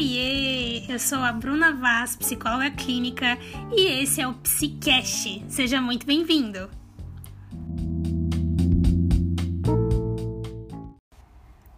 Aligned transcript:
Oiê! 0.00 0.86
Eu 0.88 0.98
sou 0.98 1.18
a 1.18 1.30
Bruna 1.30 1.74
Vaz, 1.74 2.16
psicóloga 2.16 2.70
clínica, 2.70 3.36
e 3.70 4.02
esse 4.02 4.18
é 4.18 4.26
o 4.26 4.32
Psicast. 4.32 5.44
Seja 5.46 5.78
muito 5.78 6.06
bem-vindo! 6.06 6.70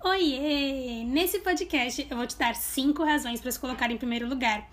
Oiê! 0.05 1.03
Nesse 1.03 1.41
podcast 1.41 2.07
eu 2.09 2.17
vou 2.17 2.25
te 2.25 2.39
dar 2.39 2.55
cinco 2.55 3.03
razões 3.03 3.41
para 3.41 3.51
se 3.51 3.59
colocar 3.59 3.91
em 3.91 3.97
primeiro 3.97 4.29
lugar. 4.29 4.71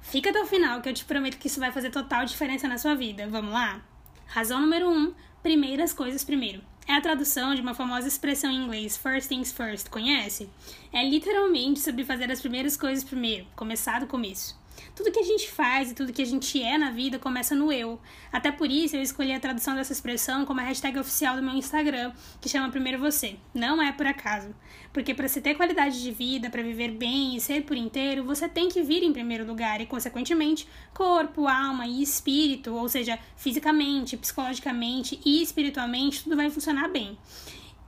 Fica 0.00 0.30
até 0.30 0.40
o 0.40 0.46
final 0.46 0.80
que 0.80 0.88
eu 0.88 0.94
te 0.94 1.04
prometo 1.04 1.38
que 1.38 1.48
isso 1.48 1.58
vai 1.58 1.72
fazer 1.72 1.90
total 1.90 2.24
diferença 2.24 2.68
na 2.68 2.78
sua 2.78 2.94
vida. 2.94 3.26
Vamos 3.28 3.52
lá? 3.52 3.82
Razão 4.24 4.60
número 4.60 4.88
um: 4.88 5.12
primeiras 5.42 5.92
coisas 5.92 6.22
primeiro. 6.22 6.62
É 6.86 6.94
a 6.94 7.00
tradução 7.00 7.54
de 7.54 7.62
uma 7.62 7.72
famosa 7.72 8.06
expressão 8.06 8.50
em 8.50 8.62
inglês, 8.64 8.96
first 8.96 9.28
things 9.28 9.50
first, 9.50 9.88
conhece? 9.88 10.50
É 10.92 11.02
literalmente 11.02 11.80
sobre 11.80 12.04
fazer 12.04 12.30
as 12.30 12.40
primeiras 12.40 12.76
coisas 12.76 13.02
primeiro, 13.02 13.46
começar 13.56 14.00
do 14.00 14.06
começo. 14.06 14.54
Tudo 14.94 15.10
que 15.10 15.18
a 15.18 15.24
gente 15.24 15.50
faz 15.50 15.90
e 15.90 15.94
tudo 15.94 16.12
que 16.12 16.22
a 16.22 16.26
gente 16.26 16.62
é 16.62 16.78
na 16.78 16.90
vida 16.90 17.18
começa 17.18 17.54
no 17.54 17.72
eu. 17.72 18.00
Até 18.32 18.52
por 18.52 18.70
isso 18.70 18.96
eu 18.96 19.02
escolhi 19.02 19.32
a 19.32 19.40
tradução 19.40 19.74
dessa 19.74 19.92
expressão 19.92 20.44
como 20.44 20.60
a 20.60 20.64
hashtag 20.64 20.98
oficial 20.98 21.36
do 21.36 21.42
meu 21.42 21.54
Instagram, 21.54 22.12
que 22.40 22.48
chama 22.48 22.70
Primeiro 22.70 22.98
Você. 22.98 23.36
Não 23.52 23.82
é 23.82 23.92
por 23.92 24.06
acaso. 24.06 24.54
Porque 24.92 25.12
para 25.12 25.28
se 25.28 25.40
ter 25.40 25.54
qualidade 25.54 26.00
de 26.00 26.10
vida, 26.10 26.48
para 26.48 26.62
viver 26.62 26.92
bem 26.92 27.36
e 27.36 27.40
ser 27.40 27.64
por 27.64 27.76
inteiro, 27.76 28.24
você 28.24 28.48
tem 28.48 28.68
que 28.68 28.82
vir 28.82 29.02
em 29.02 29.12
primeiro 29.12 29.44
lugar 29.44 29.80
e, 29.80 29.86
consequentemente, 29.86 30.68
corpo, 30.92 31.48
alma 31.48 31.86
e 31.86 32.02
espírito, 32.02 32.74
ou 32.74 32.88
seja, 32.88 33.18
fisicamente, 33.36 34.16
psicologicamente 34.16 35.20
e 35.24 35.42
espiritualmente, 35.42 36.22
tudo 36.22 36.36
vai 36.36 36.48
funcionar 36.50 36.88
bem. 36.88 37.18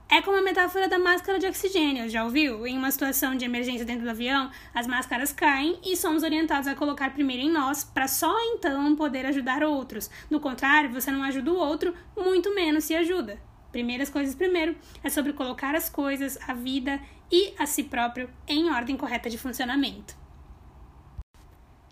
É 0.09 0.21
como 0.21 0.37
a 0.37 0.41
metáfora 0.41 0.87
da 0.87 0.97
máscara 0.97 1.37
de 1.37 1.45
oxigênio, 1.45 2.09
já 2.09 2.23
ouviu? 2.23 2.65
Em 2.65 2.77
uma 2.77 2.89
situação 2.89 3.35
de 3.35 3.43
emergência 3.43 3.85
dentro 3.85 4.05
do 4.05 4.09
avião, 4.09 4.49
as 4.73 4.87
máscaras 4.87 5.33
caem 5.33 5.77
e 5.83 5.97
somos 5.97 6.23
orientados 6.23 6.65
a 6.65 6.75
colocar 6.75 7.13
primeiro 7.13 7.43
em 7.43 7.51
nós, 7.51 7.83
para 7.83 8.07
só 8.07 8.33
então 8.53 8.95
poder 8.95 9.25
ajudar 9.25 9.63
outros. 9.63 10.09
Do 10.31 10.39
contrário, 10.39 10.93
você 10.93 11.11
não 11.11 11.23
ajuda 11.23 11.51
o 11.51 11.57
outro, 11.57 11.93
muito 12.15 12.55
menos 12.55 12.85
se 12.85 12.95
ajuda. 12.95 13.37
Primeiras 13.69 14.09
coisas 14.09 14.33
primeiro 14.33 14.77
é 15.03 15.09
sobre 15.09 15.33
colocar 15.33 15.75
as 15.75 15.89
coisas, 15.89 16.39
a 16.47 16.53
vida 16.53 17.01
e 17.29 17.53
a 17.59 17.65
si 17.65 17.83
próprio 17.83 18.29
em 18.47 18.71
ordem 18.71 18.95
correta 18.95 19.29
de 19.29 19.37
funcionamento. 19.37 20.15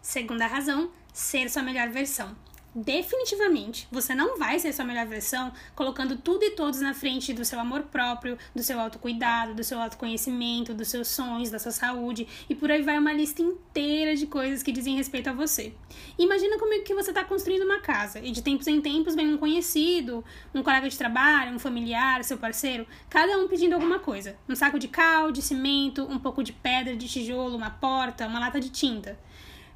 Segunda 0.01 0.47
razão, 0.47 0.89
ser 1.11 1.49
sua 1.49 1.63
melhor 1.63 1.89
versão 1.89 2.33
definitivamente 2.75 3.87
você 3.89 4.13
não 4.13 4.37
vai 4.37 4.59
ser 4.59 4.73
sua 4.73 4.83
melhor 4.83 5.05
versão 5.05 5.53
colocando 5.73 6.17
tudo 6.17 6.43
e 6.43 6.51
todos 6.51 6.81
na 6.81 6.93
frente 6.93 7.33
do 7.33 7.45
seu 7.45 7.57
amor 7.57 7.83
próprio, 7.83 8.37
do 8.53 8.61
seu 8.61 8.77
autocuidado, 8.79 9.53
do 9.53 9.63
seu 9.63 9.79
autoconhecimento, 9.79 10.73
dos 10.73 10.89
seus 10.89 11.07
sonhos, 11.07 11.49
da 11.49 11.57
sua 11.57 11.71
saúde. 11.71 12.27
E 12.49 12.55
por 12.55 12.69
aí 12.69 12.81
vai 12.81 12.99
uma 12.99 13.13
lista 13.13 13.41
inteira 13.41 14.15
de 14.15 14.27
coisas 14.27 14.61
que 14.61 14.73
dizem 14.73 14.97
respeito 14.97 15.29
a 15.29 15.33
você. 15.33 15.73
Imagina 16.19 16.59
comigo 16.59 16.83
que 16.83 16.93
você 16.93 17.11
está 17.11 17.23
construindo 17.23 17.63
uma 17.63 17.79
casa. 17.79 18.19
E 18.19 18.31
de 18.31 18.41
tempos 18.41 18.67
em 18.67 18.81
tempos 18.81 19.15
vem 19.15 19.33
um 19.33 19.37
conhecido, 19.37 20.23
um 20.53 20.61
colega 20.61 20.89
de 20.89 20.97
trabalho, 20.97 21.53
um 21.55 21.59
familiar, 21.59 22.23
seu 22.25 22.37
parceiro, 22.37 22.85
cada 23.09 23.37
um 23.37 23.47
pedindo 23.47 23.73
alguma 23.73 23.99
coisa: 23.99 24.35
um 24.49 24.55
saco 24.55 24.77
de 24.77 24.89
cal, 24.89 25.31
de 25.31 25.41
cimento, 25.41 26.03
um 26.03 26.19
pouco 26.19 26.43
de 26.43 26.51
pedra, 26.51 26.95
de 26.95 27.07
tijolo, 27.07 27.55
uma 27.55 27.69
porta, 27.69 28.27
uma 28.27 28.39
lata 28.39 28.59
de 28.59 28.69
tinta 28.69 29.17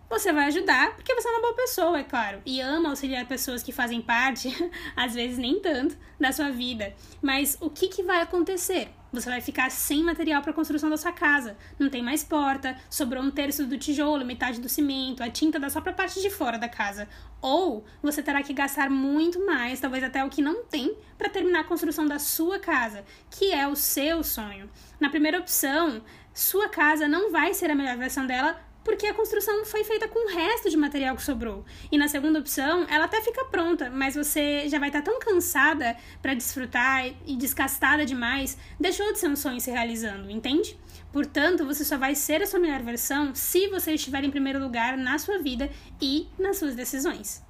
você 0.09 0.33
vai 0.33 0.45
ajudar, 0.47 0.95
porque 0.95 1.13
você 1.13 1.27
é 1.27 1.31
uma 1.31 1.41
boa 1.41 1.53
pessoa, 1.53 1.99
é 1.99 2.03
claro, 2.03 2.41
e 2.45 2.59
ama 2.59 2.89
auxiliar 2.89 3.27
pessoas 3.27 3.61
que 3.61 3.71
fazem 3.71 4.01
parte, 4.01 4.49
às 4.95 5.13
vezes 5.13 5.37
nem 5.37 5.59
tanto, 5.59 5.97
da 6.19 6.31
sua 6.31 6.49
vida. 6.49 6.93
Mas 7.21 7.57
o 7.61 7.69
que, 7.69 7.87
que 7.87 8.03
vai 8.03 8.21
acontecer? 8.21 8.89
Você 9.11 9.27
vai 9.27 9.41
ficar 9.41 9.71
sem 9.71 10.03
material 10.03 10.41
para 10.41 10.51
a 10.51 10.53
construção 10.53 10.87
da 10.87 10.97
sua 10.97 11.11
casa. 11.11 11.57
Não 11.79 11.89
tem 11.89 12.01
mais 12.01 12.23
porta, 12.23 12.77
sobrou 12.89 13.23
um 13.23 13.31
terço 13.31 13.65
do 13.65 13.75
tijolo, 13.75 14.23
metade 14.23 14.61
do 14.61 14.69
cimento, 14.69 15.23
a 15.23 15.29
tinta 15.29 15.59
da 15.59 15.67
só 15.67 15.81
para 15.81 15.91
a 15.91 15.95
parte 15.95 16.21
de 16.21 16.29
fora 16.29 16.59
da 16.59 16.69
casa. 16.69 17.07
Ou 17.41 17.83
você 18.03 18.21
terá 18.21 18.43
que 18.43 18.53
gastar 18.53 18.89
muito 18.89 19.43
mais, 19.43 19.79
talvez 19.79 20.03
até 20.03 20.23
o 20.23 20.29
que 20.29 20.43
não 20.43 20.63
tem, 20.63 20.95
para 21.17 21.29
terminar 21.29 21.61
a 21.61 21.63
construção 21.63 22.05
da 22.05 22.19
sua 22.19 22.59
casa, 22.59 23.03
que 23.31 23.51
é 23.51 23.67
o 23.67 23.75
seu 23.75 24.23
sonho. 24.23 24.69
Na 24.99 25.09
primeira 25.09 25.39
opção, 25.39 26.03
sua 26.31 26.69
casa 26.69 27.07
não 27.07 27.31
vai 27.31 27.53
ser 27.55 27.71
a 27.71 27.75
melhor 27.75 27.97
versão 27.97 28.27
dela 28.27 28.68
porque 28.83 29.07
a 29.07 29.13
construção 29.13 29.65
foi 29.65 29.83
feita 29.83 30.07
com 30.07 30.27
o 30.27 30.33
resto 30.33 30.69
de 30.69 30.77
material 30.77 31.15
que 31.15 31.23
sobrou. 31.23 31.65
E 31.91 31.97
na 31.97 32.07
segunda 32.07 32.39
opção, 32.39 32.85
ela 32.89 33.05
até 33.05 33.21
fica 33.21 33.45
pronta, 33.45 33.89
mas 33.89 34.15
você 34.15 34.67
já 34.69 34.79
vai 34.79 34.89
estar 34.89 35.01
tão 35.01 35.19
cansada 35.19 35.95
para 36.21 36.33
desfrutar 36.33 37.05
e 37.25 37.35
desgastada 37.35 38.05
demais, 38.05 38.57
deixou 38.79 39.11
de 39.11 39.19
ser 39.19 39.27
um 39.27 39.35
sonho 39.35 39.59
se 39.59 39.71
realizando, 39.71 40.29
entende? 40.29 40.79
Portanto, 41.11 41.65
você 41.65 41.83
só 41.83 41.97
vai 41.97 42.13
ser 42.15 42.41
a 42.41 42.47
sua 42.47 42.59
melhor 42.59 42.81
versão 42.83 43.33
se 43.33 43.67
você 43.67 43.93
estiver 43.93 44.23
em 44.23 44.31
primeiro 44.31 44.59
lugar 44.59 44.97
na 44.97 45.17
sua 45.17 45.39
vida 45.39 45.69
e 46.01 46.27
nas 46.37 46.57
suas 46.57 46.75
decisões. 46.75 47.43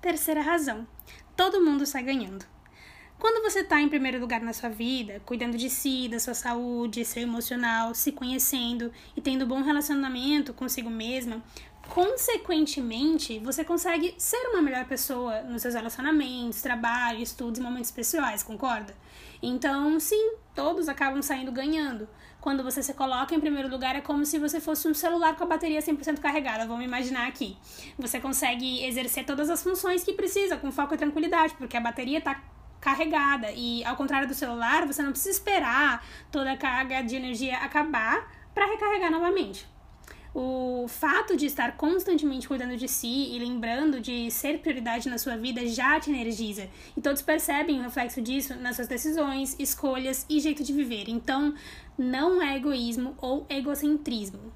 Terceira 0.00 0.40
razão: 0.40 0.86
todo 1.36 1.64
mundo 1.64 1.84
sai 1.84 2.02
ganhando. 2.02 2.53
Quando 3.18 3.42
você 3.42 3.60
está 3.60 3.80
em 3.80 3.88
primeiro 3.88 4.20
lugar 4.20 4.40
na 4.40 4.52
sua 4.52 4.68
vida, 4.68 5.20
cuidando 5.24 5.56
de 5.56 5.70
si, 5.70 6.08
da 6.08 6.18
sua 6.18 6.34
saúde, 6.34 7.04
seu 7.04 7.22
emocional, 7.22 7.94
se 7.94 8.12
conhecendo 8.12 8.92
e 9.16 9.20
tendo 9.20 9.46
bom 9.46 9.62
relacionamento 9.62 10.52
consigo 10.52 10.90
mesma, 10.90 11.42
consequentemente, 11.88 13.38
você 13.38 13.64
consegue 13.64 14.14
ser 14.18 14.48
uma 14.48 14.60
melhor 14.60 14.84
pessoa 14.86 15.42
nos 15.42 15.62
seus 15.62 15.74
relacionamentos, 15.74 16.60
trabalho, 16.60 17.20
estudos 17.20 17.60
e 17.60 17.62
momentos 17.62 17.90
pessoais, 17.90 18.42
concorda? 18.42 18.94
Então, 19.42 19.98
sim, 20.00 20.32
todos 20.54 20.88
acabam 20.88 21.22
saindo 21.22 21.52
ganhando. 21.52 22.08
Quando 22.40 22.62
você 22.62 22.82
se 22.82 22.92
coloca 22.92 23.34
em 23.34 23.40
primeiro 23.40 23.68
lugar, 23.68 23.96
é 23.96 24.00
como 24.00 24.26
se 24.26 24.38
você 24.38 24.60
fosse 24.60 24.86
um 24.86 24.92
celular 24.94 25.36
com 25.36 25.44
a 25.44 25.46
bateria 25.46 25.80
100% 25.80 26.18
carregada, 26.18 26.66
vamos 26.66 26.84
imaginar 26.84 27.26
aqui. 27.26 27.56
Você 27.98 28.20
consegue 28.20 28.84
exercer 28.84 29.24
todas 29.24 29.48
as 29.48 29.62
funções 29.62 30.04
que 30.04 30.12
precisa, 30.12 30.56
com 30.56 30.70
foco 30.70 30.94
e 30.94 30.98
tranquilidade, 30.98 31.54
porque 31.54 31.76
a 31.76 31.80
bateria 31.80 32.18
está 32.18 32.42
carregada. 32.84 33.50
E 33.50 33.82
ao 33.84 33.96
contrário 33.96 34.28
do 34.28 34.34
celular, 34.34 34.86
você 34.86 35.02
não 35.02 35.10
precisa 35.10 35.30
esperar 35.30 36.06
toda 36.30 36.52
a 36.52 36.56
carga 36.56 37.00
de 37.00 37.16
energia 37.16 37.56
acabar 37.56 38.30
para 38.52 38.66
recarregar 38.66 39.10
novamente. 39.10 39.66
O 40.34 40.86
fato 40.88 41.36
de 41.36 41.46
estar 41.46 41.76
constantemente 41.76 42.46
cuidando 42.46 42.76
de 42.76 42.86
si 42.86 43.34
e 43.34 43.38
lembrando 43.38 44.00
de 44.00 44.30
ser 44.30 44.58
prioridade 44.58 45.08
na 45.08 45.16
sua 45.16 45.36
vida 45.36 45.66
já 45.66 45.98
te 45.98 46.10
energiza. 46.10 46.68
E 46.94 47.00
todos 47.00 47.22
percebem 47.22 47.78
o 47.78 47.84
reflexo 47.84 48.20
disso 48.20 48.54
nas 48.56 48.76
suas 48.76 48.88
decisões, 48.88 49.56
escolhas 49.58 50.26
e 50.28 50.38
jeito 50.40 50.62
de 50.62 50.72
viver. 50.72 51.08
Então, 51.08 51.54
não 51.96 52.42
é 52.42 52.56
egoísmo 52.56 53.16
ou 53.18 53.46
egocentrismo. 53.48 54.52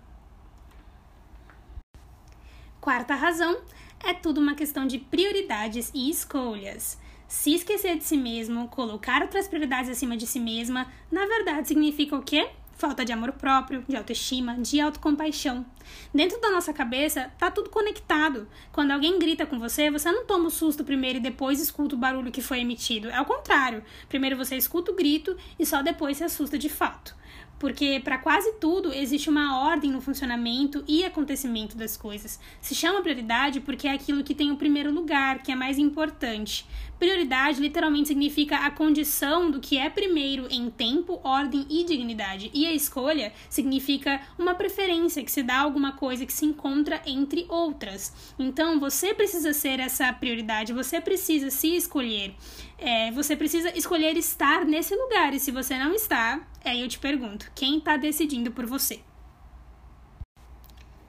Quarta 2.81 3.15
razão 3.15 3.63
é 4.05 4.13
tudo 4.13 4.41
uma 4.41 4.55
questão 4.55 4.87
de 4.87 4.99
prioridades 4.99 5.91
e 5.95 6.11
escolhas. 6.11 6.99
Se 7.29 7.55
esquecer 7.55 7.99
de 7.99 8.05
si 8.05 8.17
mesmo, 8.17 8.69
colocar 8.69 9.21
outras 9.21 9.47
prioridades 9.47 9.91
acima 9.91 10.17
de 10.17 10.27
si 10.27 10.41
mesma, 10.41 10.91
na 11.13 11.27
verdade 11.27 11.69
significa 11.69 12.17
o 12.17 12.23
quê? 12.23 12.49
Falta 12.73 13.05
de 13.05 13.13
amor 13.13 13.33
próprio, 13.33 13.85
de 13.87 13.95
autoestima, 13.95 14.55
de 14.55 14.81
autocompaixão. 14.81 15.67
Dentro 16.15 16.41
da 16.41 16.51
nossa 16.51 16.73
cabeça 16.73 17.31
tá 17.37 17.51
tudo 17.51 17.69
conectado. 17.69 18.49
Quando 18.73 18.93
alguém 18.93 19.19
grita 19.19 19.45
com 19.45 19.59
você, 19.59 19.91
você 19.91 20.11
não 20.11 20.25
toma 20.25 20.47
o 20.47 20.51
susto 20.51 20.83
primeiro 20.83 21.19
e 21.19 21.21
depois 21.21 21.61
escuta 21.61 21.95
o 21.95 21.99
barulho 21.99 22.33
que 22.33 22.41
foi 22.41 22.61
emitido. 22.61 23.11
É 23.11 23.21
o 23.21 23.27
contrário. 23.27 23.85
Primeiro 24.09 24.35
você 24.35 24.57
escuta 24.57 24.91
o 24.91 24.95
grito 24.95 25.37
e 25.59 25.67
só 25.67 25.83
depois 25.83 26.17
se 26.17 26.25
assusta 26.25 26.57
de 26.57 26.71
fato 26.71 27.15
porque 27.59 28.01
para 28.03 28.19
quase 28.19 28.53
tudo 28.55 28.93
existe 28.93 29.29
uma 29.29 29.61
ordem 29.61 29.91
no 29.91 30.01
funcionamento 30.01 30.85
e 30.87 31.05
acontecimento 31.05 31.77
das 31.77 31.97
coisas. 31.97 32.39
Se 32.61 32.75
chama 32.75 33.03
prioridade 33.03 33.61
porque 33.61 33.89
é 33.89 33.93
aquilo 33.93 34.23
que 34.23 34.35
tem 34.35 34.51
o 34.51 34.57
primeiro 34.57 34.93
lugar, 34.93 35.43
que 35.43 35.51
é 35.51 35.55
mais 35.55 35.79
importante. 35.79 36.67
Prioridade 36.99 37.61
literalmente 37.61 38.09
significa 38.09 38.57
a 38.57 38.71
condição 38.71 39.51
do 39.51 39.61
que 39.61 39.79
é 39.79 39.89
primeiro 39.89 40.49
em 40.51 40.69
tempo, 40.69 41.21
ordem 41.23 41.65
e 41.71 41.85
dignidade. 41.85 42.51
E 42.53 42.67
a 42.67 42.73
escolha 42.73 43.33
significa 43.49 44.21
uma 44.37 44.55
preferência 44.55 45.23
que 45.23 45.31
se 45.31 45.43
dá 45.43 45.59
a 45.59 45.63
alguma 45.63 45.93
coisa 45.93 46.27
que 46.27 46.33
se 46.33 46.45
encontra 46.45 47.01
entre 47.07 47.47
outras. 47.49 48.35
Então 48.39 48.81
você 48.81 49.15
precisa 49.15 49.53
ser 49.53 49.79
essa 49.79 50.13
prioridade, 50.13 50.73
você 50.73 51.01
precisa 51.01 51.51
se 51.51 51.77
escolher. 51.77 52.35
É, 52.79 53.11
você 53.11 53.37
precisa 53.37 53.77
escolher 53.77 54.17
estar 54.17 54.65
nesse 54.65 54.95
lugar. 54.95 55.35
E 55.35 55.41
se 55.41 55.51
você 55.51 55.77
não 55.77 55.93
está, 55.93 56.41
aí 56.65 56.81
eu 56.81 56.89
te 56.89 56.99
pergunto: 56.99 57.51
quem 57.55 57.79
está 57.79 57.97
decidindo 57.97 58.53
por 58.53 58.67
você? 58.67 59.01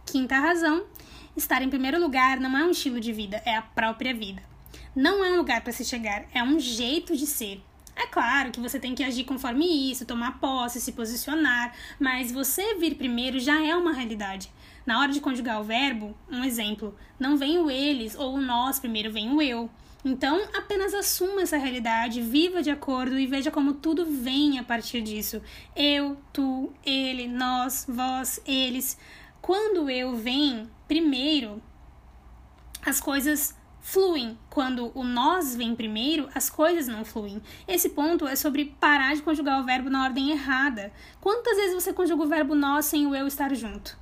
Quinta 0.06 0.40
razão: 0.40 0.86
estar 1.38 1.62
em 1.62 1.70
primeiro 1.70 2.00
lugar 2.00 2.40
não 2.40 2.58
é 2.58 2.64
um 2.64 2.72
estilo 2.72 3.00
de 3.00 3.14
vida, 3.14 3.42
é 3.46 3.56
a 3.56 3.62
própria 3.62 4.14
vida. 4.14 4.42
Não 4.96 5.24
é 5.24 5.32
um 5.32 5.38
lugar 5.38 5.62
para 5.62 5.72
se 5.72 5.86
chegar, 5.86 6.26
é 6.34 6.44
um 6.44 6.60
jeito 6.60 7.16
de 7.16 7.28
ser. 7.28 7.64
É 7.96 8.08
claro 8.08 8.50
que 8.50 8.60
você 8.60 8.80
tem 8.80 8.96
que 8.96 9.04
agir 9.04 9.26
conforme 9.26 9.92
isso, 9.92 10.06
tomar 10.06 10.40
posse, 10.40 10.80
se 10.80 10.94
posicionar, 10.94 11.76
mas 12.00 12.32
você 12.32 12.76
vir 12.76 12.96
primeiro 12.96 13.40
já 13.40 13.62
é 13.62 13.76
uma 13.76 13.92
realidade. 13.92 14.50
Na 14.86 15.00
hora 15.00 15.12
de 15.12 15.22
conjugar 15.22 15.60
o 15.60 15.64
verbo, 15.64 16.16
um 16.30 16.44
exemplo, 16.44 16.96
não 17.20 17.38
vem 17.38 17.58
o 17.60 17.70
eles 17.70 18.16
ou 18.16 18.36
o 18.36 18.42
nós, 18.42 18.80
primeiro 18.80 19.12
vem 19.12 19.32
o 19.32 19.42
eu. 19.42 19.70
Então, 20.04 20.42
apenas 20.56 20.94
assuma 20.94 21.42
essa 21.42 21.58
realidade, 21.58 22.22
viva 22.22 22.62
de 22.62 22.72
acordo 22.72 23.20
e 23.20 23.28
veja 23.28 23.52
como 23.52 23.74
tudo 23.74 24.06
vem 24.06 24.58
a 24.58 24.64
partir 24.64 25.02
disso. 25.02 25.42
Eu, 25.76 26.18
tu, 26.32 26.72
ele, 26.86 27.28
nós, 27.28 27.86
vós, 27.88 28.42
eles. 28.46 28.98
Quando 29.42 29.90
eu 29.90 30.16
vem 30.16 30.70
primeiro, 30.88 31.62
as 32.86 33.02
coisas 33.02 33.54
fluem. 33.82 34.38
Quando 34.50 34.92
o 34.96 35.04
nós 35.04 35.56
vem 35.56 35.76
primeiro, 35.76 36.30
as 36.34 36.50
coisas 36.50 36.88
não 36.88 37.04
fluem. 37.04 37.42
Esse 37.68 37.90
ponto 37.90 38.28
é 38.28 38.36
sobre 38.36 38.74
parar 38.80 39.16
de 39.16 39.22
conjugar 39.22 39.60
o 39.60 39.66
verbo 39.66 39.90
na 39.90 40.04
ordem 40.04 40.32
errada. 40.32 40.94
Quantas 41.20 41.58
vezes 41.58 41.74
você 41.74 41.92
conjuga 41.92 42.24
o 42.24 42.28
verbo 42.28 42.56
nós 42.56 42.86
sem 42.86 43.06
o 43.06 43.16
eu 43.16 43.28
estar 43.28 43.54
junto? 43.54 43.98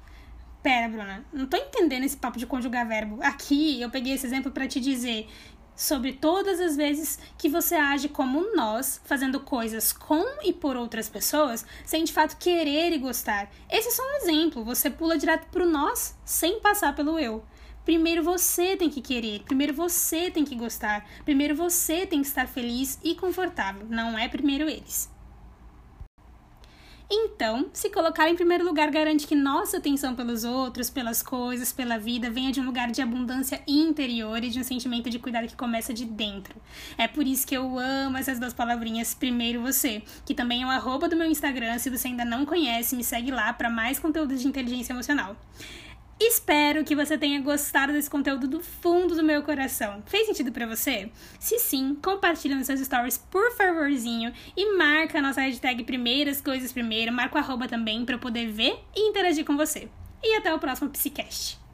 Pera, 0.68 0.90
Bruna, 0.90 1.26
não 1.32 1.46
tô 1.46 1.56
entendendo 1.56 2.04
esse 2.04 2.18
papo 2.18 2.38
de 2.38 2.46
conjugar 2.46 2.86
verbo. 2.86 3.20
Aqui 3.24 3.82
eu 3.82 3.90
peguei 3.90 4.12
esse 4.12 4.26
exemplo 4.26 4.52
para 4.52 4.68
te 4.68 4.82
dizer 4.82 5.26
sobre 5.74 6.12
todas 6.12 6.60
as 6.60 6.76
vezes 6.76 7.18
que 7.38 7.48
você 7.48 7.76
age 7.76 8.10
como 8.10 8.54
nós, 8.54 9.00
fazendo 9.06 9.40
coisas 9.40 9.94
com 9.94 10.26
e 10.44 10.52
por 10.52 10.76
outras 10.76 11.08
pessoas, 11.08 11.66
sem 11.86 12.04
de 12.04 12.12
fato 12.12 12.36
querer 12.36 12.92
e 12.92 12.98
gostar. 12.98 13.50
Esse 13.70 13.88
é 13.88 13.92
só 13.92 14.04
um 14.04 14.18
exemplo, 14.18 14.66
você 14.66 14.90
pula 14.90 15.18
direto 15.18 15.48
pro 15.52 15.66
nós 15.66 16.20
sem 16.26 16.60
passar 16.60 16.94
pelo 16.94 17.18
eu. 17.18 17.46
Primeiro 17.86 18.22
você 18.22 18.76
tem 18.76 18.90
que 18.90 19.00
querer, 19.00 19.44
primeiro 19.44 19.74
você 19.74 20.30
tem 20.30 20.44
que 20.44 20.54
gostar, 20.54 21.08
primeiro 21.24 21.56
você 21.56 22.06
tem 22.06 22.20
que 22.20 22.28
estar 22.28 22.46
feliz 22.46 23.00
e 23.02 23.16
confortável, 23.16 23.88
não 23.90 24.20
é 24.20 24.28
primeiro 24.28 24.68
eles. 24.68 25.10
Então, 27.10 27.70
se 27.72 27.90
colocar 27.90 28.30
em 28.30 28.36
primeiro 28.36 28.66
lugar 28.66 28.92
garante 28.92 29.26
que 29.26 29.36
nossa 29.36 29.78
atenção 29.78 30.14
pelos 30.14 30.44
outros, 30.44 30.90
pelas 30.90 31.24
coisas, 31.24 31.72
pela 31.72 31.98
vida 31.98 32.30
venha 32.30 32.52
de 32.52 32.60
um 32.60 32.66
lugar 32.66 32.92
de 32.92 33.02
abundância 33.02 33.62
interior 33.66 34.44
e 34.44 34.50
de 34.50 34.60
um 34.60 34.64
sentimento 34.64 35.10
de 35.10 35.18
cuidado 35.18 35.48
que 35.48 35.56
começa 35.56 35.94
de 35.94 36.04
dentro. 36.04 36.56
É 36.98 37.08
por 37.08 37.26
isso 37.26 37.48
que 37.48 37.56
eu 37.56 37.80
amo 37.80 38.18
essas 38.18 38.40
duas 38.40 38.54
palavrinhas, 38.54 39.14
primeiro 39.14 39.62
você, 39.62 40.04
que 40.26 40.34
também 40.34 40.64
é 40.64 40.66
o 40.66 40.70
arroba 40.70 41.08
do 41.08 41.16
meu 41.16 41.32
Instagram. 41.32 41.80
Se 41.80 41.90
você 41.90 42.10
ainda 42.10 42.26
não 42.26 42.46
conhece, 42.46 42.94
me 42.94 43.04
segue 43.06 43.32
lá 43.32 43.54
para 43.54 43.70
mais 43.70 43.98
conteúdo 44.00 44.36
de 44.36 44.46
inteligência 44.46 44.92
emocional. 44.92 45.38
Espero 46.20 46.84
que 46.84 46.96
você 46.96 47.16
tenha 47.16 47.40
gostado 47.40 47.94
desse 47.94 48.10
conteúdo 48.10 48.48
do 48.48 48.60
fundo 48.60 49.16
do 49.16 49.24
meu 49.24 49.44
coração. 49.44 50.02
Fez 50.08 50.26
sentido 50.26 50.52
para 50.52 50.66
você? 50.66 51.12
Se 51.40 51.60
sim, 51.60 51.96
compartilha 52.02 52.56
nos 52.56 52.66
seus 52.66 52.80
stories, 52.80 53.20
por 53.20 53.52
favorzinho, 53.52 54.34
e 54.56 54.76
marca 54.76 55.20
a 55.20 55.22
nossa 55.22 55.42
hashtag 55.42 55.84
Primeiras 55.84 56.42
Coisas 56.42 56.74
Primeiro, 56.74 57.14
marca 57.14 57.36
o 57.36 57.38
arroba 57.40 57.68
também 57.68 58.04
para 58.04 58.18
poder 58.18 58.52
ver 58.52 58.80
e 58.96 59.10
interagir 59.10 59.46
com 59.46 59.56
você. 59.56 59.88
E 60.24 60.36
até 60.36 60.52
o 60.52 60.60
próximo 60.60 60.90
Psicast. 60.90 61.67